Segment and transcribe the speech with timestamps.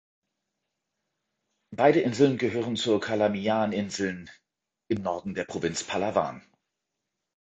[1.75, 4.31] Beide Inseln gehören zur Calamian-Inseln
[4.89, 6.41] im Norden der Provinz Palawan.